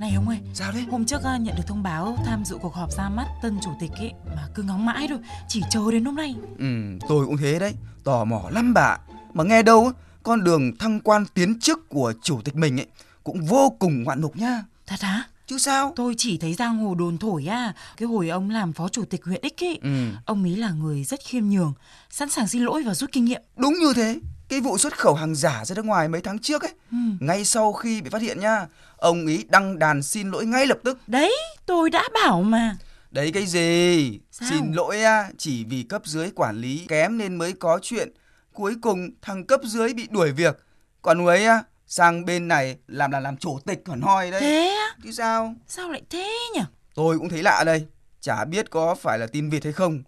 [0.00, 2.92] Này ông ơi Sao đấy Hôm trước nhận được thông báo tham dự cuộc họp
[2.92, 5.18] ra mắt tân chủ tịch ấy Mà cứ ngóng mãi thôi
[5.48, 6.34] Chỉ chờ đến hôm nay.
[6.58, 6.64] Ừ
[7.08, 8.98] tôi cũng thế đấy Tò mò lắm bà.
[9.34, 12.86] Mà nghe đâu con đường thăng quan tiến chức của chủ tịch mình ấy
[13.24, 15.24] Cũng vô cùng ngoạn mục nha Thật hả?
[15.46, 15.92] Chứ sao?
[15.96, 19.24] Tôi chỉ thấy giang hồ đồn thổi à Cái hồi ông làm phó chủ tịch
[19.24, 19.90] huyện X ấy ừ.
[20.24, 21.72] Ông ấy là người rất khiêm nhường
[22.10, 25.14] Sẵn sàng xin lỗi và rút kinh nghiệm Đúng như thế cái vụ xuất khẩu
[25.14, 26.96] hàng giả ra nước ngoài mấy tháng trước ấy ừ.
[27.20, 30.78] ngay sau khi bị phát hiện nha ông ý đăng đàn xin lỗi ngay lập
[30.84, 32.76] tức đấy tôi đã bảo mà
[33.10, 34.48] đấy cái gì Sao?
[34.50, 38.08] xin lỗi à chỉ vì cấp dưới quản lý kém nên mới có chuyện
[38.52, 40.58] cuối cùng thằng cấp dưới bị đuổi việc.
[41.02, 44.40] Còn người ấy á sang bên này làm là làm chủ tịch còn hoi đấy.
[44.40, 44.96] Thế á?
[45.04, 45.54] Chứ sao?
[45.66, 46.60] Sao lại thế nhỉ?
[46.94, 47.86] Tôi cũng thấy lạ đây.
[48.20, 50.02] Chả biết có phải là tin việt hay không.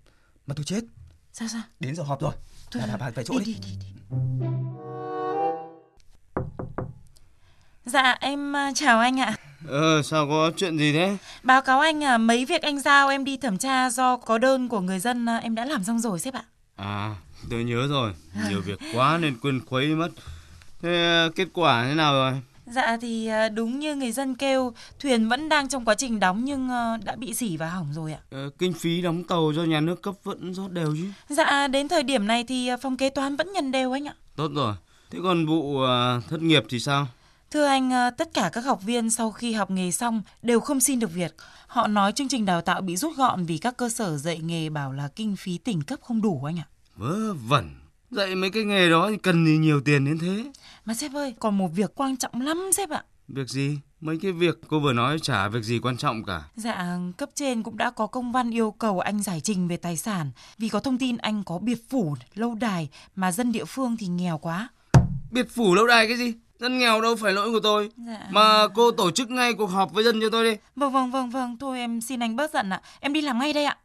[0.46, 0.81] Mà tôi chết.
[1.33, 1.62] Sao sao?
[1.81, 2.33] Đến giờ họp rồi.
[2.70, 3.52] Thôi, bà, bà, phải chỗ đi, đi.
[3.52, 4.46] đi, đi, đi.
[7.85, 9.37] Dạ em à, chào anh ạ.
[9.68, 11.16] Ờ sao có chuyện gì thế?
[11.42, 14.68] Báo cáo anh à, mấy việc anh giao em đi thẩm tra do có đơn
[14.68, 16.44] của người dân à, em đã làm xong rồi sếp ạ.
[16.76, 17.16] À
[17.50, 18.12] tôi nhớ rồi,
[18.48, 20.09] nhiều việc quá nên quên khuấy mất.
[20.83, 22.33] Thế kết quả thế nào rồi?
[22.66, 26.68] Dạ thì đúng như người dân kêu, thuyền vẫn đang trong quá trình đóng nhưng
[27.05, 28.20] đã bị dỉ và hỏng rồi ạ.
[28.31, 31.05] Ờ, kinh phí đóng tàu do nhà nước cấp vẫn rót đều chứ?
[31.28, 34.14] Dạ đến thời điểm này thì phòng kế toán vẫn nhận đều anh ạ.
[34.37, 34.74] Tốt rồi.
[35.11, 35.88] Thế còn vụ uh,
[36.28, 37.07] thất nghiệp thì sao?
[37.50, 40.81] Thưa anh, ờ, tất cả các học viên sau khi học nghề xong đều không
[40.81, 41.35] xin được việc.
[41.66, 44.70] Họ nói chương trình đào tạo bị rút gọn vì các cơ sở dạy nghề
[44.70, 46.66] bảo là kinh phí tỉnh cấp không đủ anh ạ.
[46.96, 47.70] Vớ vẩn.
[48.11, 50.44] Dạy mấy cái nghề đó thì cần gì nhiều tiền đến thế.
[50.85, 53.05] Mà sếp ơi, còn một việc quan trọng lắm sếp ạ.
[53.28, 53.78] Việc gì?
[54.00, 56.42] Mấy cái việc cô vừa nói chả việc gì quan trọng cả.
[56.55, 59.96] Dạ, cấp trên cũng đã có công văn yêu cầu anh giải trình về tài
[59.96, 63.96] sản vì có thông tin anh có biệt phủ, lâu đài mà dân địa phương
[63.96, 64.68] thì nghèo quá.
[65.31, 66.35] Biệt phủ lâu đài cái gì?
[66.59, 67.90] Dân nghèo đâu phải lỗi của tôi.
[67.96, 68.26] Dạ.
[68.31, 70.57] Mà cô tổ chức ngay cuộc họp với dân cho tôi đi.
[70.76, 72.83] Vâng vâng vâng vâng, thôi em xin anh bớt giận ạ.
[73.00, 73.76] Em đi làm ngay đây ạ.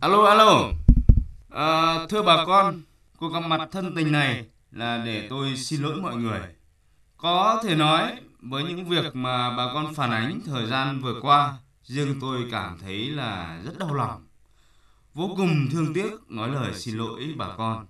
[0.00, 0.72] Alo alo.
[1.50, 2.82] À, thưa bà con,
[3.16, 6.40] cuộc gặp mặt thân tình này là để tôi xin lỗi mọi người.
[7.16, 11.54] Có thể nói với những việc mà bà con phản ánh thời gian vừa qua,
[11.84, 14.26] riêng tôi cảm thấy là rất đau lòng.
[15.14, 17.86] Vô cùng thương tiếc nói lời xin lỗi bà con.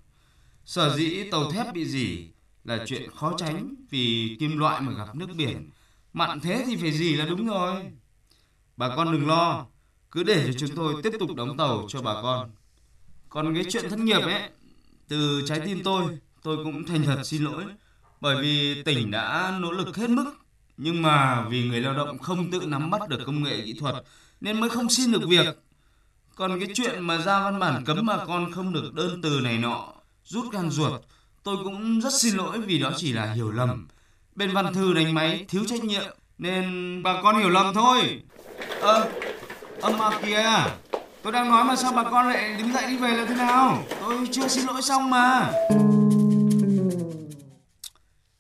[0.65, 2.29] Sở dĩ tàu thép bị dỉ
[2.65, 5.71] là chuyện khó tránh vì kim loại mà gặp nước biển.
[6.13, 7.75] Mặn thế thì phải gì là đúng rồi.
[8.77, 9.67] Bà con đừng lo,
[10.13, 12.51] cứ để cho chúng tôi tiếp tục đóng tàu cho bà con.
[13.29, 14.49] Còn cái chuyện thất nghiệp ấy,
[15.09, 17.65] từ trái tim tôi, tôi cũng thành thật xin lỗi.
[18.21, 20.33] Bởi vì tỉnh đã nỗ lực hết mức,
[20.77, 23.95] nhưng mà vì người lao động không tự nắm bắt được công nghệ kỹ thuật
[24.41, 25.47] nên mới không xin được việc.
[26.35, 29.59] Còn cái chuyện mà ra văn bản cấm bà con không được đơn từ này
[29.59, 29.93] nọ,
[30.25, 31.03] rút gan ruột,
[31.43, 33.89] tôi cũng rất xin lỗi vì đó chỉ là hiểu lầm.
[34.35, 38.23] Bên văn thư đánh máy thiếu trách nhiệm nên bà con hiểu lầm thôi.
[38.81, 39.30] ờ à,
[39.83, 40.65] ơ mà kìa,
[41.23, 43.85] tôi đang nói mà sao bà con lại đứng dậy đi về là thế nào?
[44.01, 45.53] Tôi chưa xin lỗi xong mà.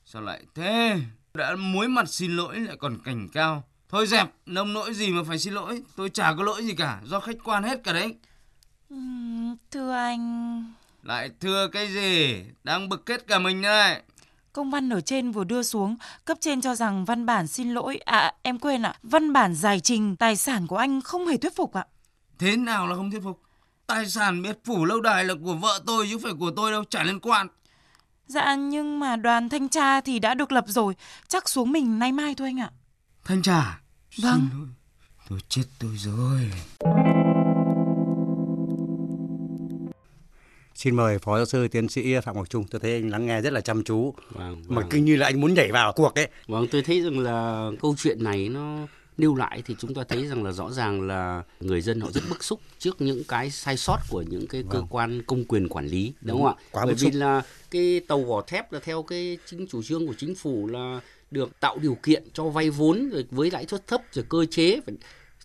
[0.05, 0.96] Sao lại thế?
[1.35, 3.64] Đã muối mặt xin lỗi lại còn cảnh cao.
[3.88, 5.83] Thôi dẹp, nông nỗi gì mà phải xin lỗi.
[5.96, 8.14] Tôi chả có lỗi gì cả, do khách quan hết cả đấy.
[9.70, 10.64] Thưa anh...
[11.03, 12.44] Lại thưa cái gì?
[12.64, 14.00] Đang bực kết cả mình đây.
[14.52, 17.96] Công văn ở trên vừa đưa xuống, cấp trên cho rằng văn bản xin lỗi,
[17.96, 21.36] à em quên ạ, à, văn bản giải trình tài sản của anh không hề
[21.36, 21.86] thuyết phục ạ.
[22.38, 23.42] Thế nào là không thuyết phục?
[23.86, 26.84] Tài sản biệt phủ lâu đài là của vợ tôi chứ phải của tôi đâu,
[26.84, 27.48] chả liên quan.
[28.26, 30.94] Dạ nhưng mà đoàn thanh tra thì đã được lập rồi,
[31.28, 32.70] chắc xuống mình nay mai thôi anh ạ.
[33.24, 33.80] Thanh tra?
[34.22, 34.48] Vâng.
[35.28, 36.50] Tôi chết tôi rồi.
[40.81, 42.64] Xin mời Phó Giáo sư Tiến sĩ Phạm Ngọc Trung.
[42.71, 44.14] Tôi thấy anh lắng nghe rất là chăm chú.
[44.31, 44.77] Vâng, vâng.
[44.77, 46.29] Mà kinh như là anh muốn nhảy vào cuộc ấy.
[46.47, 48.87] Vâng, tôi thấy rằng là câu chuyện này nó
[49.19, 52.21] nêu lại thì chúng ta thấy rằng là rõ ràng là người dân họ rất
[52.29, 54.71] bức xúc trước những cái sai sót của những cái vâng.
[54.73, 56.64] cơ quan công quyền quản lý đúng, đúng không ạ?
[56.71, 60.14] Quá Bởi vì là cái tàu vỏ thép là theo cái chính chủ trương của
[60.19, 64.01] chính phủ là được tạo điều kiện cho vay vốn rồi với lãi suất thấp
[64.12, 64.95] rồi cơ chế phải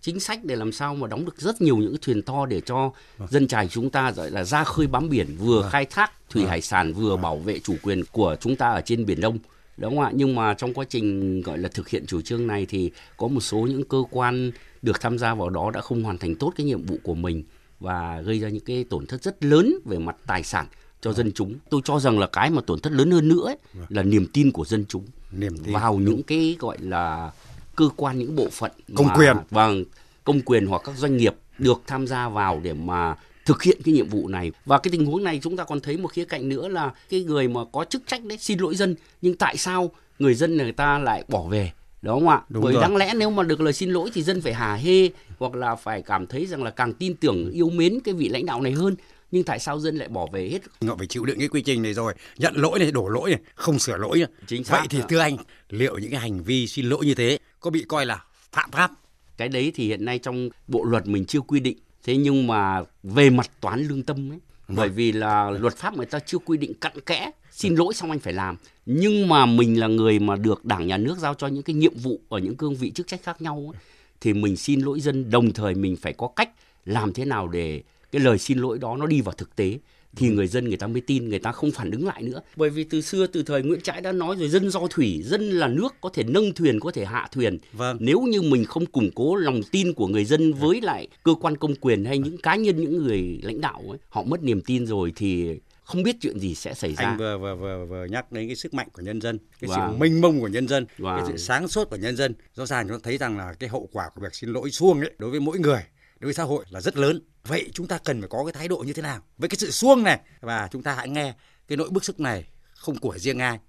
[0.05, 2.91] chính sách để làm sao mà đóng được rất nhiều những thuyền to để cho
[3.17, 3.27] vâng.
[3.31, 5.71] dân trài chúng ta gọi là ra khơi bám biển vừa vâng.
[5.71, 6.49] khai thác thủy vâng.
[6.49, 7.21] hải sản vừa vâng.
[7.21, 9.39] bảo vệ chủ quyền của chúng ta ở trên biển Đông
[9.77, 12.65] đúng không ạ nhưng mà trong quá trình gọi là thực hiện chủ trương này
[12.65, 16.17] thì có một số những cơ quan được tham gia vào đó đã không hoàn
[16.17, 17.43] thành tốt cái nhiệm vụ của mình
[17.79, 20.67] và gây ra những cái tổn thất rất lớn về mặt tài sản
[21.01, 23.57] cho dân chúng tôi cho rằng là cái mà tổn thất lớn hơn nữa ấy,
[23.89, 27.31] là niềm tin của dân chúng niềm tin vào những cái gọi là
[27.75, 29.35] cơ quan những bộ phận công mà, quyền.
[29.49, 29.83] Vâng
[30.23, 33.93] công quyền hoặc các doanh nghiệp được tham gia vào để mà thực hiện cái
[33.93, 34.51] nhiệm vụ này.
[34.65, 37.23] Và cái tình huống này chúng ta còn thấy một khía cạnh nữa là cái
[37.23, 40.71] người mà có chức trách đấy xin lỗi dân nhưng tại sao người dân người
[40.71, 41.71] ta lại bỏ về?
[42.01, 42.41] Đúng không ạ?
[42.49, 42.81] Đúng bởi rồi.
[42.81, 45.09] đáng lẽ nếu mà được lời xin lỗi thì dân phải hà hê
[45.39, 48.45] hoặc là phải cảm thấy rằng là càng tin tưởng yêu mến cái vị lãnh
[48.45, 48.95] đạo này hơn.
[49.31, 50.59] Nhưng tại sao dân lại bỏ về hết?
[50.88, 52.13] Họ phải chịu đựng cái quy trình này rồi.
[52.38, 54.19] Nhận lỗi này đổ lỗi này không sửa lỗi.
[54.19, 54.27] Này.
[54.47, 55.38] Chính xác vậy thì thưa anh
[55.69, 58.91] liệu những cái hành vi xin lỗi như thế có bị coi là phạm pháp.
[59.38, 61.78] Cái đấy thì hiện nay trong bộ luật mình chưa quy định.
[62.04, 64.78] Thế nhưng mà về mặt toán lương tâm ấy vâng.
[64.78, 68.12] bởi vì là luật pháp người ta chưa quy định cặn kẽ xin lỗi xong
[68.12, 68.56] anh phải làm.
[68.86, 71.93] Nhưng mà mình là người mà được đảng nhà nước giao cho những cái nhiệm
[71.97, 73.82] vụ ở những cương vị chức trách khác nhau ấy,
[74.21, 75.30] thì mình xin lỗi dân.
[75.30, 76.49] Đồng thời mình phải có cách
[76.86, 79.80] làm thế nào để cái lời xin lỗi đó nó đi vào thực tế
[80.15, 82.69] thì người dân người ta mới tin người ta không phản ứng lại nữa bởi
[82.69, 85.67] vì từ xưa từ thời Nguyễn Trãi đã nói rồi dân do thủy dân là
[85.67, 87.97] nước có thể nâng thuyền có thể hạ thuyền vâng.
[87.99, 91.58] nếu như mình không củng cố lòng tin của người dân với lại cơ quan
[91.58, 94.86] công quyền hay những cá nhân những người lãnh đạo ấy họ mất niềm tin
[94.86, 97.06] rồi thì không biết chuyện gì sẽ xảy ra.
[97.06, 99.91] Anh vừa vừa vừa vừa nhắc đến cái sức mạnh của nhân dân, cái wow.
[99.91, 101.17] sự mênh mông của nhân dân, wow.
[101.17, 102.34] cái sự sáng suốt của nhân dân.
[102.54, 104.99] Rõ ràng chúng ta thấy rằng là cái hậu quả của việc xin lỗi xuông
[104.99, 105.82] ấy đối với mỗi người
[106.19, 107.21] đối với xã hội là rất lớn.
[107.43, 109.71] Vậy chúng ta cần phải có cái thái độ như thế nào với cái sự
[109.71, 111.34] xuông này, và chúng ta hãy nghe
[111.67, 112.43] cái nỗi bức xúc này,
[112.75, 113.60] không của riêng ai.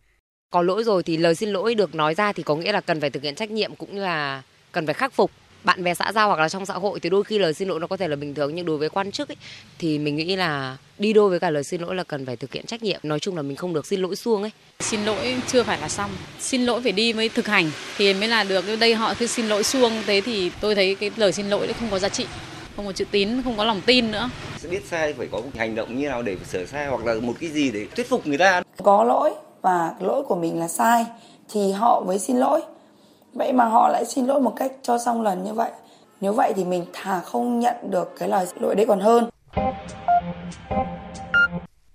[0.51, 3.01] Có lỗi rồi thì lời xin lỗi được nói ra thì có nghĩa là cần
[3.01, 5.31] phải thực hiện trách nhiệm cũng như là cần phải khắc phục
[5.67, 7.81] bạn bè xã giao hoặc là trong xã hội thì đôi khi lời xin lỗi
[7.81, 9.37] nó có thể là bình thường nhưng đối với quan chức ấy,
[9.79, 12.53] thì mình nghĩ là đi đôi với cả lời xin lỗi là cần phải thực
[12.53, 13.01] hiện trách nhiệm.
[13.03, 14.51] Nói chung là mình không được xin lỗi xuông ấy.
[14.81, 16.11] Xin lỗi chưa phải là xong.
[16.41, 18.65] Xin lỗi phải đi mới thực hành thì mới là được.
[18.81, 21.91] Đây họ cứ xin lỗi xuông thế thì tôi thấy cái lời xin lỗi không
[21.91, 22.27] có giá trị
[22.77, 24.31] không có chữ tín không có lòng tin nữa.
[24.71, 27.33] Biết sai phải có một hành động như nào để sửa sai hoặc là một
[27.41, 28.63] cái gì để thuyết phục người ta.
[28.83, 29.31] Có lỗi
[29.63, 31.07] và lỗi của mình là sai
[31.53, 32.61] thì họ mới xin lỗi
[33.37, 35.71] vậy mà họ lại xin lỗi một cách cho xong lần như vậy
[36.21, 39.29] nếu vậy thì mình thà không nhận được cái lời lỗi đấy còn hơn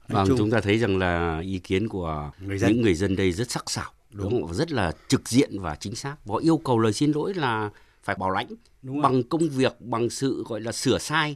[0.08, 2.72] Vâng, chúng ta thấy rằng là ý kiến của người dân.
[2.72, 4.54] những người dân đây rất sắc sảo, đúng, đúng không?
[4.54, 6.16] Rất là trực diện và chính xác.
[6.26, 7.70] Và yêu cầu lời xin lỗi là
[8.04, 8.48] phải bảo lãnh
[8.82, 11.36] đúng bằng công việc, bằng sự gọi là sửa sai,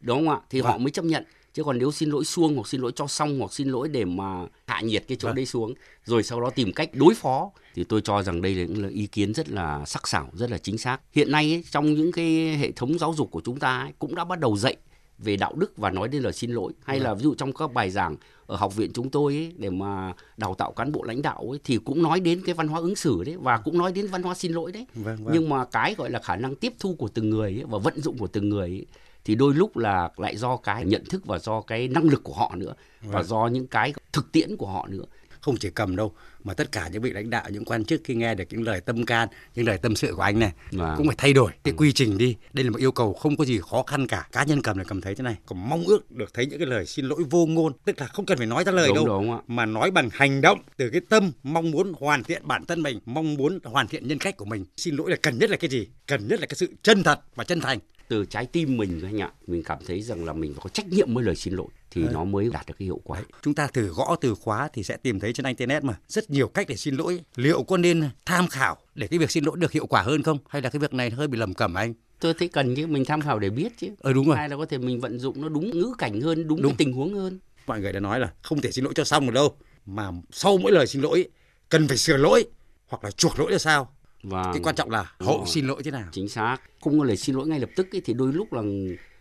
[0.00, 0.40] đúng không ạ?
[0.50, 0.72] Thì vâng.
[0.72, 3.38] họ mới chấp nhận chứ còn nếu xin lỗi xuông hoặc xin lỗi cho xong
[3.38, 5.36] hoặc xin lỗi để mà hạ nhiệt cái chỗ vâng.
[5.36, 8.64] đấy xuống rồi sau đó tìm cách đối phó thì tôi cho rằng đây là
[8.64, 11.94] những ý kiến rất là sắc sảo rất là chính xác hiện nay ấy, trong
[11.94, 14.76] những cái hệ thống giáo dục của chúng ta ấy, cũng đã bắt đầu dạy
[15.18, 17.18] về đạo đức và nói đến lời xin lỗi hay là vâng.
[17.18, 20.54] ví dụ trong các bài giảng ở học viện chúng tôi ấy, để mà đào
[20.54, 23.24] tạo cán bộ lãnh đạo ấy, thì cũng nói đến cái văn hóa ứng xử
[23.24, 25.34] đấy và cũng nói đến văn hóa xin lỗi đấy vâng, vâng.
[25.34, 28.00] nhưng mà cái gọi là khả năng tiếp thu của từng người ấy, và vận
[28.00, 28.86] dụng của từng người ấy,
[29.24, 32.34] thì đôi lúc là lại do cái nhận thức và do cái năng lực của
[32.34, 33.24] họ nữa và vâng.
[33.24, 35.04] do những cái thực tiễn của họ nữa.
[35.40, 36.12] Không chỉ cầm đâu
[36.44, 38.80] mà tất cả những vị lãnh đạo những quan chức khi nghe được những lời
[38.80, 40.94] tâm can những lời tâm sự của anh này Vâng.
[40.96, 42.36] cũng phải thay đổi cái quy trình đi.
[42.52, 44.28] Đây là một yêu cầu không có gì khó khăn cả.
[44.32, 45.36] Cá nhân cầm là cầm thấy thế này.
[45.46, 48.26] Còn mong ước được thấy những cái lời xin lỗi vô ngôn tức là không
[48.26, 51.00] cần phải nói ra lời Đúng, đâu đúng mà nói bằng hành động từ cái
[51.08, 54.44] tâm mong muốn hoàn thiện bản thân mình mong muốn hoàn thiện nhân cách của
[54.44, 54.64] mình.
[54.76, 55.88] Xin lỗi là cần nhất là cái gì?
[56.06, 59.18] Cần nhất là cái sự chân thật và chân thành từ trái tim mình anh
[59.22, 59.32] ạ.
[59.46, 62.02] Mình cảm thấy rằng là mình phải có trách nhiệm với lời xin lỗi thì
[62.02, 62.10] Đấy.
[62.14, 63.22] nó mới đạt được cái hiệu quả.
[63.42, 65.94] Chúng ta thử gõ từ khóa thì sẽ tìm thấy trên internet mà.
[66.08, 67.20] Rất nhiều cách để xin lỗi.
[67.36, 70.38] Liệu có nên tham khảo để cái việc xin lỗi được hiệu quả hơn không?
[70.48, 71.94] Hay là cái việc này hơi bị lầm cẩm anh?
[72.20, 73.88] Tôi thấy cần chứ mình tham khảo để biết chứ.
[73.98, 74.36] Ờ đúng rồi.
[74.36, 76.72] Hay là có thể mình vận dụng nó đúng ngữ cảnh hơn đúng, Đúng.
[76.72, 77.38] cái tình huống hơn.
[77.66, 79.56] Mọi người đã nói là không thể xin lỗi cho xong được đâu.
[79.86, 81.28] Mà sau mỗi lời xin lỗi
[81.68, 82.44] cần phải sửa lỗi
[82.86, 83.93] hoặc là chuộc lỗi ra sao
[84.24, 85.46] và cái quan trọng là hậu rồi.
[85.46, 86.08] xin lỗi thế nào.
[86.12, 86.58] Chính xác.
[86.80, 88.62] Không có lời xin lỗi ngay lập tức ấy, thì đôi lúc là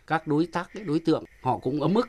[0.07, 2.07] các đối tác ấy, đối tượng họ cũng ấm ức.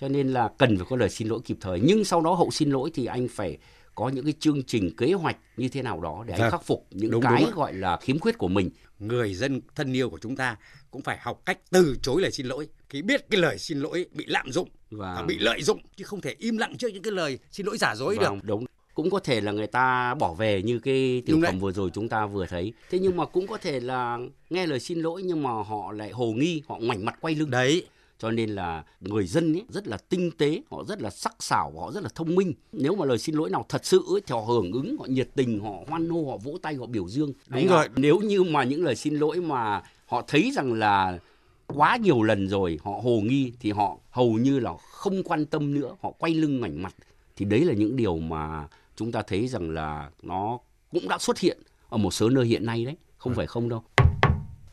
[0.00, 1.80] Cho nên là cần phải có lời xin lỗi kịp thời.
[1.80, 3.58] Nhưng sau đó hậu xin lỗi thì anh phải
[3.94, 6.50] có những cái chương trình kế hoạch như thế nào đó để anh Vâng.
[6.50, 8.70] khắc phục những Đúng, cái đúng gọi là khiếm khuyết của mình.
[8.98, 10.56] Người dân thân yêu của chúng ta
[10.90, 12.68] cũng phải học cách từ chối lời xin lỗi.
[12.88, 16.04] Khi biết cái lời xin lỗi bị lạm dụng và và bị lợi dụng chứ
[16.04, 18.28] không thể im lặng trước những cái lời xin lỗi giả dối được.
[18.28, 18.64] Vâng, đúng
[18.96, 21.60] cũng có thể là người ta bỏ về như cái tiểu Đúng phẩm đấy.
[21.60, 22.72] vừa rồi chúng ta vừa thấy.
[22.90, 24.18] Thế nhưng mà cũng có thể là
[24.50, 27.50] nghe lời xin lỗi nhưng mà họ lại hồ nghi họ ngoảnh mặt quay lưng.
[27.50, 27.86] Đấy.
[28.18, 31.72] Cho nên là người dân ấy rất là tinh tế họ rất là sắc sảo
[31.78, 32.52] họ rất là thông minh.
[32.72, 35.28] Nếu mà lời xin lỗi nào thật sự ấy, thì họ hưởng ứng họ nhiệt
[35.34, 37.32] tình họ hoan hô họ vỗ tay họ biểu dương.
[37.48, 37.88] Đúng rồi.
[37.96, 41.18] nếu như mà những lời xin lỗi mà họ thấy rằng là
[41.66, 45.74] quá nhiều lần rồi họ hồ nghi thì họ hầu như là không quan tâm
[45.74, 46.94] nữa họ quay lưng ngoảnh mặt
[47.36, 50.58] thì đấy là những điều mà chúng ta thấy rằng là nó
[50.92, 53.84] cũng đã xuất hiện ở một số nơi hiện nay đấy không phải không đâu.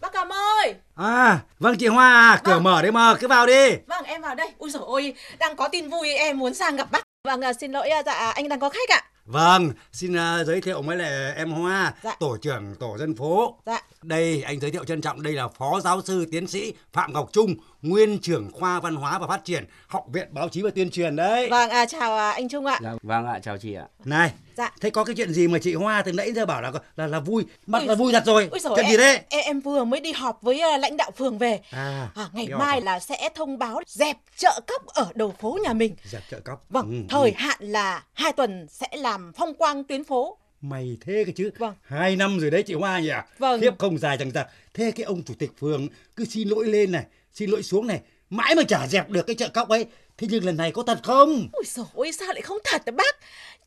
[0.01, 0.75] Bác Cầm ơi!
[0.95, 3.69] À vâng chị Hoa à, cửa mở đấy mà cứ vào đi.
[3.87, 4.53] Vâng em vào đây.
[4.57, 7.03] Ui dồi ôi Đang có tin vui em muốn sang gặp bác.
[7.27, 10.61] Vâng à, xin lỗi à, dạ anh đang có khách ạ Vâng, xin uh, giới
[10.61, 12.15] thiệu mới là em Hoa, Dạ.
[12.19, 13.55] tổ trưởng tổ dân phố.
[13.65, 17.13] Dạ Đây, anh giới thiệu trân trọng, đây là Phó Giáo sư Tiến sĩ Phạm
[17.13, 20.69] Ngọc Trung, Nguyên trưởng khoa Văn hóa và Phát triển, Học viện Báo chí và
[20.75, 21.49] Tuyên truyền đấy.
[21.49, 24.71] Vâng à, chào à, anh Trung ạ dạ, vâng ạ chào chị ạ Này, Dạ
[24.81, 27.19] thế có cái chuyện gì mà chị Hoa từ nãy giờ bảo là là, là
[27.19, 28.49] vui, mặt Ui là vui thật rồi.
[28.59, 29.19] Dồi, chuyện em, gì đấy?
[29.29, 32.47] Em, em vừa mới đi họp với à, lãnh đạo phường về À, à, Ngày
[32.47, 32.83] mai à?
[32.83, 36.65] là sẽ thông báo dẹp chợ cóc ở đầu phố nhà mình Dẹp chợ cóc.
[36.69, 37.35] Vâng, Ừ, thời ừ.
[37.37, 41.49] hạn là hai tuần sẽ làm phong quang tuyến phố Mày thế cái chứ.
[41.57, 41.73] Vâng.
[41.81, 43.11] Hai năm rồi đấy chị Hoa nhỉ?
[43.39, 43.61] Vâng.
[43.61, 44.47] Khiếp không dài chẳng giặc.
[44.73, 47.99] Thế cái ông chủ tịch phường cứ xin lỗi lên này, xin lỗi xuống này,
[48.29, 49.85] mãi mà chả dẹp được cái chợ cóc ấy.
[50.17, 51.29] Thế nhưng lần này có thật không?
[51.53, 53.15] Ui dồi ôi sao lại không thật đó bác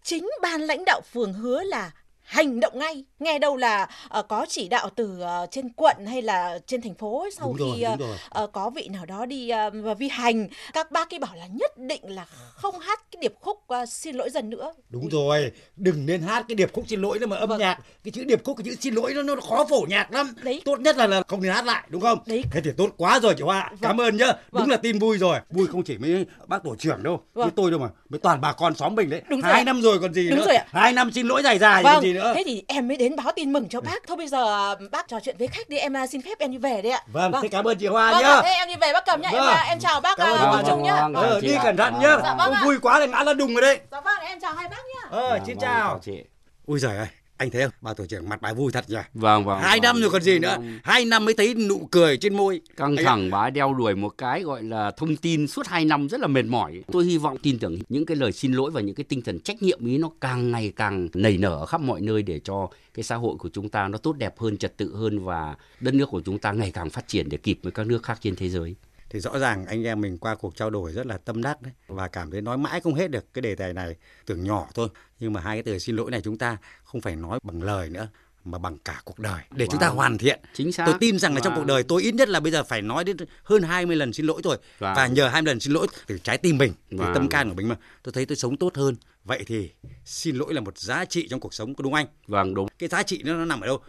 [0.06, 1.90] Chính ban lãnh đạo phường hứa là
[2.26, 6.22] hành động ngay nghe đâu là ờ, có chỉ đạo từ ờ, trên quận hay
[6.22, 8.16] là trên thành phố ấy, sau Đúng rồi, khi ờ, đúng rồi.
[8.28, 11.78] ờ, có vị nào đó đi và vi hành các bác ấy bảo là nhất
[11.78, 16.06] định là không hát cái điệp khúc ờ, xin lỗi dần nữa Đúng rồi, đừng
[16.06, 17.78] nên hát cái điệp khúc xin lỗi nữa mà âm nhạc.
[18.04, 20.26] Cái chữ điệp khúc, cái chữ xin lỗi nó, nó khó phổ nhạc lắm.
[20.26, 20.44] Vâng.
[20.44, 20.62] Đấy.
[20.64, 22.18] Tốt nhất là, là không nên hát lại, đúng không?
[22.26, 22.44] Đấy.
[22.50, 23.70] Thế thì tốt quá rồi chị Hoa.
[23.82, 24.26] Cảm ơn nhá.
[24.26, 24.62] Vâng.
[24.62, 25.38] Đúng là tin vui rồi.
[25.50, 27.44] Vui không chỉ với bác tổ trưởng đâu, Vâng.
[27.44, 29.22] với tôi đâu mà, với toàn bà con xóm mình đấy.
[29.30, 29.64] Đúng rồi Hai ạ.
[29.64, 30.44] năm rồi còn gì Đúng nữa.
[30.46, 30.64] rồi ạ.
[30.68, 32.32] Hai năm xin lỗi dài dài vâng còn gì nữa.
[32.36, 35.20] thế thì em mới đến báo tin mừng cho bác thôi bây giờ bác trò
[35.20, 37.48] chuyện với khách đi em ờ, xin phép em đi về đấy ạ Vâng, thế
[37.48, 38.28] cảm ơn chị Hoa vâng nhá.
[38.28, 39.48] ạ, thế em đi về bác cầm nhá em, Vâng.
[39.54, 40.62] ờ, em chào bác Ngọc Hoa.
[40.66, 41.60] Trung nhá Vâng, vâng, Ờ, đi ạ.
[41.64, 42.16] cẩn thận nhá.
[42.22, 43.80] Dạ vâng vui quá là ngã ra đùng rồi đấy.
[43.92, 45.98] dạ vâng em chào hai bác nhá Ờ, Vâng, xin vâng, chào.
[46.04, 46.22] chị
[46.66, 47.70] Ui giời ơi, anh thấy không?
[47.80, 48.96] Bà tổ trưởng mặt bà vui thật nhỉ?
[49.14, 49.82] vâng vâng Hai vâng.
[49.82, 50.56] năm rồi còn gì nữa.
[50.84, 52.60] Hai năm mới thấy nụ cười trên môi.
[52.76, 56.20] căng thẳng bà đeo đuổi một cái gọi là thông tin suốt 2 năm rất
[56.20, 58.94] là mệt mỏi tôi hy vọng tin tưởng những cái lời xin lỗi và những
[58.94, 62.00] cái tinh thần trách nhiệm ý nó càng ngày càng nảy nở ở khắp mọi
[62.00, 64.96] nơi để cho cái xã hội của chúng ta nó tốt đẹp hơn trật tự
[64.96, 67.86] hơn và đất nước của chúng ta ngày càng phát triển để kịp với các
[67.86, 68.74] nước khác trên thế giới
[69.10, 71.72] thì rõ ràng anh em mình qua cuộc trao đổi rất là tâm đắc đấy
[71.86, 73.96] và cảm thấy nói mãi không hết được cái đề tài này.
[74.26, 74.88] Tưởng nhỏ thôi
[75.20, 77.88] nhưng mà hai cái từ xin lỗi này chúng ta không phải nói bằng lời
[77.90, 78.08] nữa
[78.44, 79.42] mà bằng cả cuộc đời.
[79.50, 79.94] Để chúng ta Wow.
[79.94, 80.40] hoàn thiện.
[80.54, 80.86] Chính xác.
[80.86, 81.56] Tôi tin rằng là trong Wow.
[81.56, 84.26] cuộc đời tôi ít nhất là bây giờ phải nói đến hơn 20 lần xin
[84.26, 84.94] lỗi rồi Wow.
[84.94, 87.14] và nhờ 20 lần xin lỗi từ trái tim mình từ Wow.
[87.14, 87.76] tâm can của mình mà.
[88.02, 88.96] Tôi thấy tôi sống tốt hơn.
[89.24, 89.70] Vậy thì
[90.04, 92.06] xin lỗi là một giá trị trong cuộc sống có đúng anh?
[92.26, 92.68] Vâng đúng.
[92.78, 93.80] Cái giá trị nó, nó nằm ở đâu?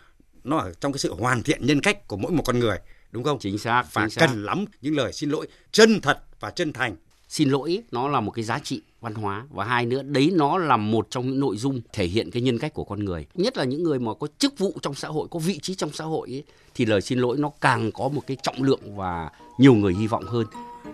[0.44, 2.78] Nó ở trong cái sự hoàn thiện nhân cách của mỗi một con người
[3.12, 3.40] đúng không?
[3.40, 4.28] Chính xác và chính xác.
[4.28, 6.96] cần lắm những lời xin lỗi chân thật và chân thành.
[7.28, 10.58] Xin lỗi nó là một cái giá trị văn hóa và hai nữa đấy nó
[10.58, 13.26] là một trong những nội dung thể hiện cái nhân cách của con người.
[13.34, 15.94] Nhất là những người mà có chức vụ trong xã hội có vị trí trong
[15.94, 16.44] xã hội ấy,
[16.76, 20.08] thì lời xin lỗi nó càng có một cái trọng lượng và nhiều người hy
[20.08, 20.46] vọng hơn.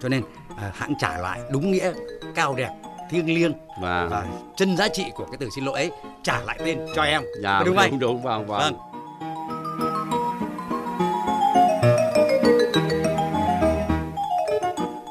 [0.01, 0.23] Cho nên
[0.57, 1.93] à, hãng trả lại đúng nghĩa
[2.35, 2.69] cao đẹp
[3.11, 5.91] thiêng liêng và, và chân giá trị của cái từ xin lỗi ấy
[6.23, 7.21] trả lại tên cho em.
[7.41, 7.99] Dạ, đúng đúng, không anh?
[7.99, 8.47] đúng đúng vâng.
[8.47, 8.75] Vâng,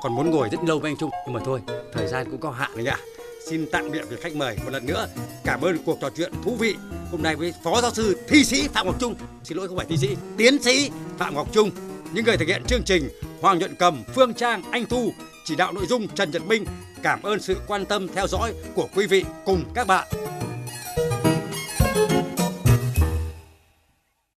[0.03, 1.61] còn muốn ngồi rất lâu với anh Trung nhưng mà thôi
[1.93, 2.99] thời gian cũng có hạn đấy ạ
[3.47, 5.09] xin tạm biệt với khách mời một lần nữa.
[5.45, 6.77] Cảm ơn cuộc trò chuyện thú vị
[7.11, 9.15] hôm nay với Phó Giáo sư Thi sĩ Phạm Ngọc Trung.
[9.45, 11.71] Xin lỗi không phải thi sĩ, tiến sĩ Phạm Ngọc Trung.
[12.13, 13.09] Những người thực hiện chương trình
[13.41, 15.13] Hoàng Nhuận Cầm, Phương Trang, Anh Thu,
[15.45, 16.65] chỉ đạo nội dung Trần Nhật Minh.
[17.03, 20.09] Cảm ơn sự quan tâm theo dõi của quý vị cùng các bạn.